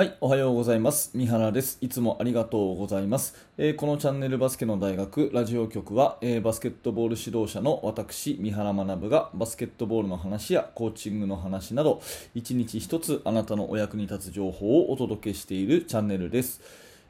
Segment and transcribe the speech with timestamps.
[0.00, 1.10] はい、おはようございます。
[1.12, 1.76] 三原です。
[1.82, 3.34] いつもありがとうございます。
[3.58, 12.00] えーこのチャンネルバスケの大学ラジオ局は、えーバスケットボール指導者の私、三原学がバスケットボールの話やコーチングの話など、
[12.34, 16.62] 一日一つあなたのお役に立つ情報をお届けしているチャンネルです。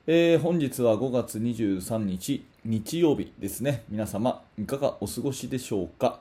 [0.09, 3.85] えー本日は5月23日日曜日ですね。
[3.89, 6.19] 皆様、いかがお過ごしでしょうか？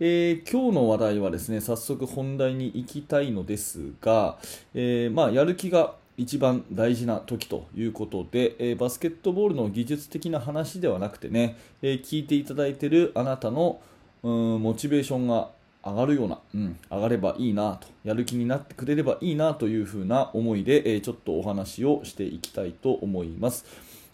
[0.00, 4.38] えー今日の話題はですね、早速本題に行きたいのですが、
[4.74, 13.80] えーまあ、やる気が一番大事な時ということで、えーバスケットボールの技術的な話ではなくてね、えー聞いていただいているあなたの
[14.24, 15.50] うんモチベーションが
[15.84, 23.64] 上がるような、うん、上がればいいなと、やる気になってくれればいいなというふうな思いで、えーちょっとお話をしていきたいと思います。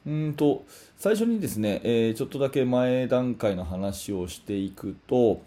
[0.07, 0.67] うんと
[0.99, 5.41] 最初にですね、えちょっとだけ前段階の話をしていくと、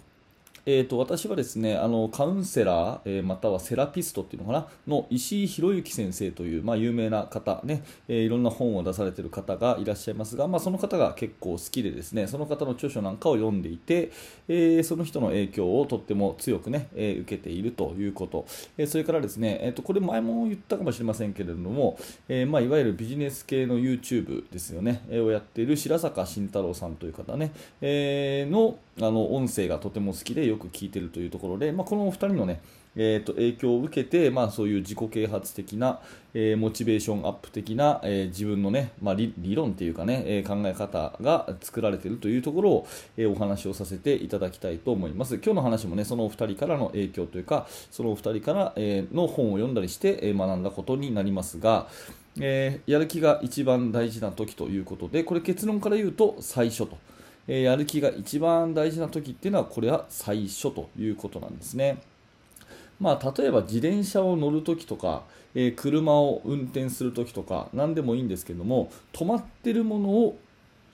[0.70, 4.68] えー、と私はですねあのカウンセラー、えーまたはセラピストっていうのかな？
[4.86, 14.12] の石井博之先生という、まあ、有名な方ね、えーいろんな本を出されている方がいらっしゃいますが、まあ、その方が結構好きでですねその方の著書なんかを読んでいて、
[14.50, 18.46] えーその人の影響をとっても強くね、え受けているということ、
[18.78, 32.62] えそれからですね、えー、とこれ前も言ったかもしれませんけれども、えまあ、いわゆるビジネス系の YouTube ですよね、えをやっている白坂慎太郎さんという方ね、えのあの音声がとても好きでよく聞いてるというところで、まあ、このお二人のね、
[32.96, 36.00] えー、と影響を受けて、まあ、そういう自己啓発的な、
[36.34, 42.88] えーモチベーションアップ的な、えー自分のね、まあ、理理論というかね、えー考え方が作られているというところを、
[43.18, 45.36] えーお話をさせていただきたいと思います。
[45.36, 51.88] 今日の話もね、そのお二人からの影響というか、そのお二人から、えーの本を読んだりして、えー学んだことになりますが、
[52.40, 56.98] えーやる気が一番大事な時ということで、これ結論から言うと最初と。
[57.48, 61.98] えやる気が一番大事な時っていうのはこれは最初ということなんですね。
[63.00, 70.38] まあ、例えば自転車を乗るときとか、えー車を運転するときとか何でもいいんですけども止まってるものを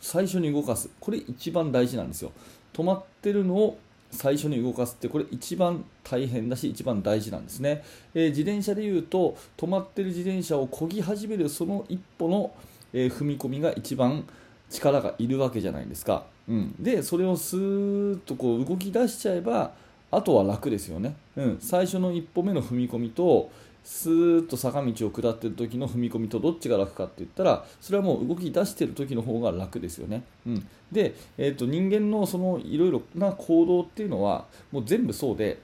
[0.02, 0.90] 最初に動かす。
[1.00, 2.32] これ一番大事なんですよ。
[2.74, 3.78] 止まってるのを
[4.12, 12.54] 最初に動かすってこれ一番大変だし一番大事なんですね、えー自転車でいうと止まってる自転車を漕ぎ始めるその一歩の、
[12.94, 14.26] えー踏み込みが一番
[14.70, 19.72] 力がいるわけじゃないですか、うん、でそれをスーッとこう動き出しちゃえば
[20.12, 23.50] あとは楽ですよね、うん、最初の一歩目の踏み込みと
[23.84, 35.60] スーッと坂道を下っている時の踏み込みとどっちが楽かって言ったらそれはもう動き出している時の方が楽ですよね、うん、で、えー、と人間のそのいろいろな行動っていうのはもう全部そうで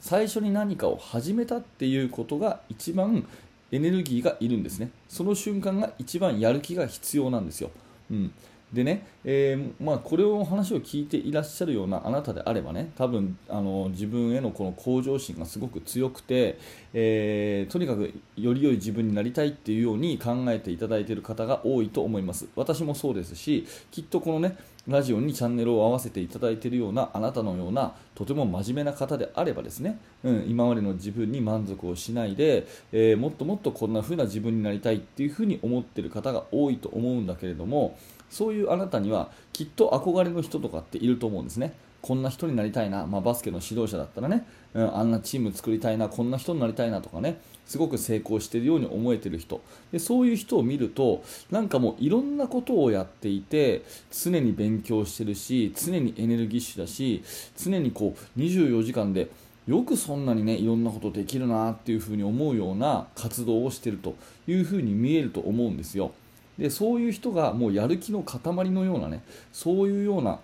[0.00, 3.26] 最初に何かを始めたっていうことが一番
[3.72, 4.90] エネルギーがいるんですね。
[5.08, 7.70] その瞬間が一番やる気が必要なんですよ、
[8.10, 8.32] うん、
[8.74, 16.58] でね、えーまあ、これを話を聞いていらっしゃるようなあなたであればね多分あの自分へのこの向上心がすごく強くて、
[16.92, 22.46] えーとにかくより良い自分になりたいっていうように考えていただいている方が多いと思います。
[22.56, 37.96] 私もそうですしきっとこのねラジオにチャンネルを合わせていただいているようなあなたのようなとても真面目な方であればですね、うん、今までの自分に満足をしないで、えーもっともっとこんな風な自分になりたいっていう風に思っている方が多いと思うんだけれども
[38.28, 41.72] そういうあなたにはきっと憧れの人とかっていると思うんですね。
[42.04, 49.62] こんな人になりたいな、まあ、バスケの指導者だったらね、うん、あんなチーム作りたいな、こんな人になりたいなとかね、すごく成功しているように思えている人。
[49.90, 57.24] で、そういう人を見ると、なんかもういろんなことをやっていて、常に勉強してるし、常にエネルギッシュだし、
[57.56, 59.30] 常にこう24時間で、
[59.66, 64.14] よくそんなにねいろんなことできるなっていうふうに思うような活動をしていると
[64.46, 66.12] いうふうに見えると思うんですよ。
[66.58, 69.22] でそういう人がもうやる気の塊のようなね
[69.54, 70.38] そういうような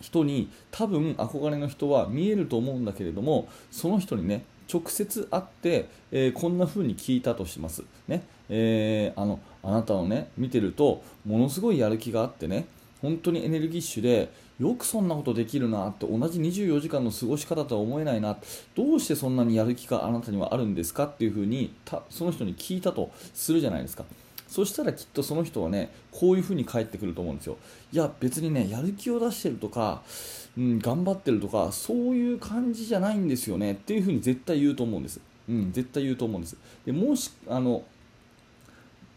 [0.00, 8.22] 人に多分憧れの人は見えると思うんだけれどもその人にね直接会って、えーこんな風に聞いたとします、ね。
[8.50, 12.66] えーあのあなたをね見てるとものすごいやる気があってね
[13.02, 18.36] 本当にエネルギッシュでよくそんなことできるなって同じ24時間の過ごし方とは思えないな
[18.74, 24.04] どうしてそんなにやる気があなたにはあるんですかっていう風にたその人に聞いたとするじゃないですか。
[24.48, 27.58] そしたらきっとその人はねこういう風に返ってくると思うんですよ。
[27.92, 30.02] いや別にねやる気を出してるとか、
[30.56, 36.56] うん、頑張ってるとかそういう感じじゃないんですよねっていう風に絶対言うと思うんです、うん、絶対言うと思うんです。
[36.86, 37.82] でもしあの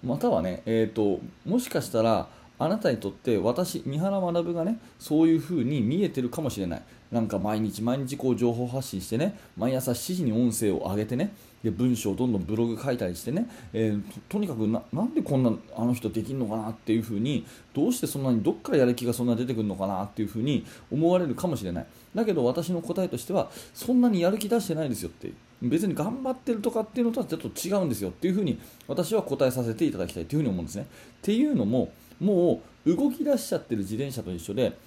[0.03, 2.27] またはね、えー、ともしかしたら
[2.61, 6.83] あなたにとって私、三原学がねそういう風に見えてるかもしれない。
[7.11, 21.85] なんか毎日毎日こう情報発信してね毎朝7時に音声を上げてねで文章をどんどんブログ書いたりしてね、えーとにかくなんでこんなあの人できるのかなっていう風にどうしてそんなにどっからやる気がそんな出てくるのかなっていう風に思われるかもしれない。
[22.13, 25.31] だけど私の答えとしてはそんなにやる気出してないですよって。
[25.63, 30.83] 別に頑張ってるとかっていうのとはちょっと違うんですよっていうふうに私は答えさせていただきたいというふうに思うんですね。
[30.83, 30.85] っ
[31.21, 31.91] ていうのも
[32.21, 34.77] もう動き出しちゃってる自転車と一緒で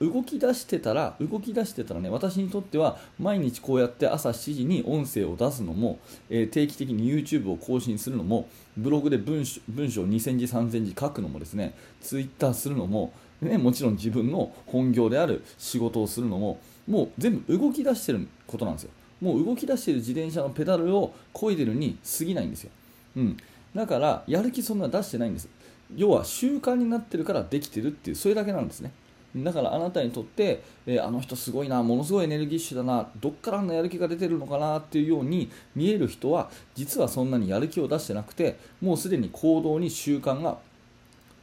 [0.00, 5.98] 動き出してたら動き出してたらね私にとっては毎日こうやって朝7時に音声を出すのも、
[6.30, 18.90] えー、定期的に YouTube を更新するのもブログで文章文章2000字3000字書くのもですね Twitter するのも、ね、もちろん自分の本業である仕事をするのももう全部動き出してることなんですよ。
[19.20, 22.70] もう動き出している自転車のペダルを漕いでるに過ぎないんですよ、
[23.16, 23.36] うん、
[23.74, 25.48] だからやる気そんな出してないんです。
[25.96, 28.92] 要は習慣になってるからできてるっていうそれだけなんですね
[29.36, 40.58] だからあなたにとって、えー、あの人すごいな、ものすごいエネルギッシュだな、どっからのやる気が出てるのかなっていうように見える人は、実はそんなにやる気を出してなくて、もうすでに行動に習慣が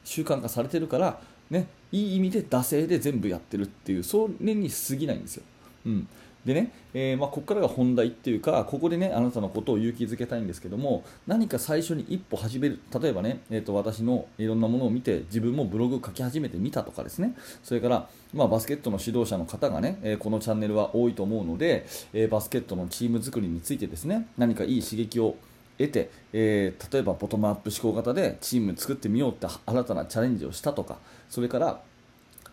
[0.05, 1.19] 習慣化されてるから、
[1.49, 5.43] ね、いい意味で惰性で全部やってるっていう、それに過ぎないんですよ。
[5.85, 6.07] うん
[6.45, 25.35] でね、えー、まあ、ここからが本題っていうか、ここでね、あなたのことを勇気づけたいんですけども、何か最初に一歩始める、例えばね、えーと、私のいろんなものを見て、自分もブログ書き始めてみたとかですね、それから、まあ、バスケットの指導者の方がね、えー、このチャンネルは多いと思うので、えー、バスケットのチーム作りについてですね、何かいい刺激を
[25.77, 30.97] 得て、えー、例えばボトムアップ思考型でチーム作ってみようって新たなチャレンジをしたとか、
[31.29, 31.81] それから、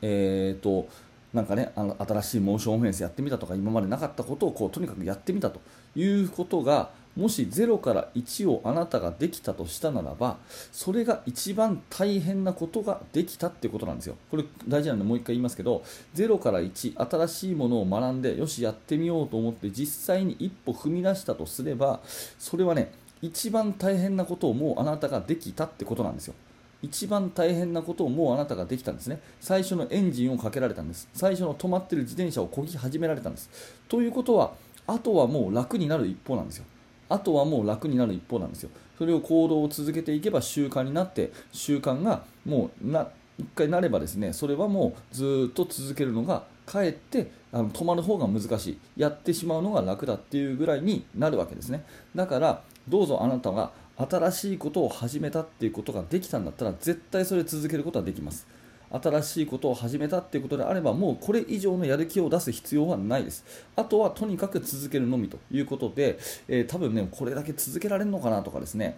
[0.03, 0.89] えーと
[1.33, 5.61] なんかね、あの新しいモーションオフェンスやってみたとか今までなかったことをこうとにかくやってみたと
[5.95, 10.39] いうことがもし0から1をあなたができたとしたならば
[10.71, 14.17] それが一番大変なことができたってことなんですよ。
[14.31, 15.83] これ大事なのでもう1回言いますけど
[16.15, 22.01] 0から1新しいものを学んでよしやってみようと思って実際に一歩踏み出したとすれば
[22.39, 26.35] それはね一番大変なことをもうあなたができたってことなんですよ。
[26.81, 29.21] 一番大変なことをもうあなたができたんですね。
[29.41, 31.09] 最初のエンジンをかけられたんです。
[31.13, 33.51] 最初の止まってる自転車をこぎ始められたんです。
[33.89, 34.53] ということは
[34.87, 36.65] あとはもう楽になる一方なんですよ。
[37.09, 38.71] あとはもう楽になる一方なんですよ。
[38.97, 43.09] それを行動を続けていけば習慣になって習慣がもうな
[43.41, 48.79] 1回なればですねそれはもうずっと続けるのがかえってあの止まる方が難しい。
[48.97, 51.85] やってしまうのが楽だっていうぐらいになるわけですね。
[52.15, 58.47] だからどうぞあなたが新しいことを始めたっていうことができたんだったら絶対それ続けることはできます。
[58.91, 63.45] 新しいことを始めたっていうことであればもうこれ以上のやる気を出す必要はないです。
[63.77, 66.19] あとはとにかく続けるのみということで、
[66.49, 68.97] えー、多分ねこれだけ続けられるのかなとかですね。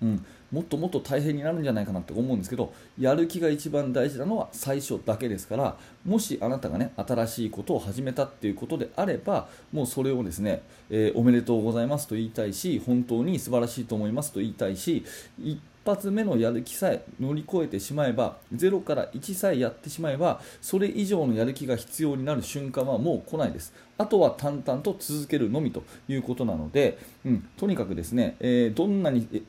[0.00, 15.04] うん、もっともっと大変になるんじゃないかなって思うんですけどやる気が一番大事なのは最初だけですからもしあなたがね新しいことを始めたっていうことであればもうそれをですね、えー、おめでとうございますと言いたいし本当に素晴らしいと思いますと言いたいし
[15.38, 23.72] 一発目のやる気さえ乗り越えてしまえば0から1さえやってしまえばそれ以上のやる気が必要になる瞬間はもう来ないです。
[23.98, 29.44] あとは淡々と続けるのみということなので、うん、とにかくですね、えー、どんなに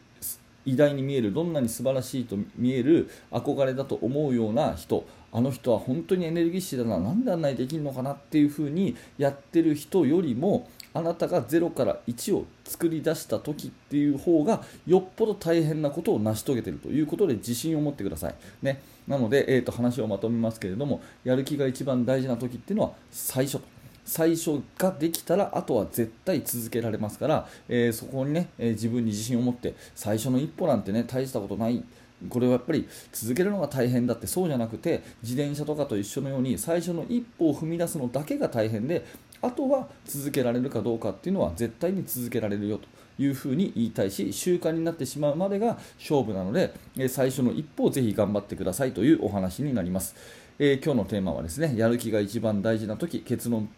[0.66, 18.36] 偉大に見えるどんなに素晴らしいと見える憧れだと思うような人あの人は本当にエネルギッシュだななんであんなにできるのかなっていう風にやってる人よりもあなたが0から1を作り出した時っていう方がよっぽど大変なことを成し遂げているということで自信を持ってください。
[18.62, 23.81] ね、なので、えー、と話をまとめますけれどもやる気が一番大事な時っていうのは最初と。
[24.12, 31.82] 最初ができたらあとは絶対続けられますから、えー、そこにね、えー、自分に自信を持って最初の一歩なんてね大したことない。
[32.30, 39.06] これはやっぱり続けるのが大変だってそうじゃなくて自転車とかと一緒のように最初の一歩を踏み出すのだけが大変で
[39.41, 42.88] あとは続けられるかどうかっていうのは絶対に続けられるよと。
[43.22, 46.74] いうふうに言いたいし習慣になってしまうまでが勝負なので
[47.08, 50.16] 最初の一歩をぜひ頑張ってくださいというお話になります。
[50.60, 53.70] えー、今日のテーマはですねやる気が一番大事な時結論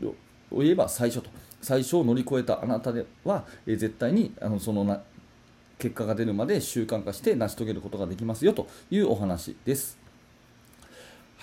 [0.51, 1.29] を言えば最初と
[1.61, 5.01] 最初を乗り越えたあなたでは、えー、絶対にあのそのな
[5.79, 10.02] 結果が出るまで習慣化して成し遂げることができますよというお話です。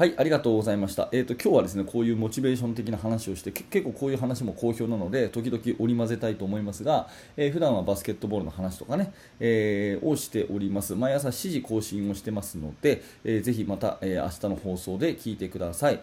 [0.00, 1.10] はい、ありがとうございました。
[1.12, 10.94] えっ、ー、と今日はですねこういうモチベーション的な話をして結構こういう話も好評なので時々織り交ぜたいと思いますが、えー、普段はバスケットボールの話とかね、えー、をしております。
[10.94, 16.00] 毎朝7時更新をしてますので、えー、ぜひまた、えー、明日の放送で聞いてください。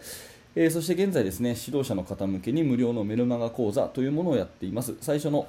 [0.54, 4.94] えー、そして現在ですね指導者の方向けに無料のメルマガ講座というものをやっています。
[5.00, 5.48] 最初の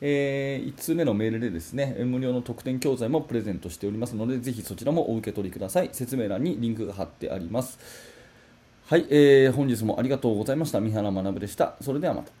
[0.00, 5.90] えー、1通目のメールでですね無料の特典教材もプレゼントしておりますのでぜひそちらもお受け取りください。
[5.92, 7.78] 説明欄にリンクが貼ってあります。
[8.86, 10.80] はい、えー、本日もありがとうございました。
[10.80, 11.76] 三原学でした。
[11.80, 12.39] それではまた。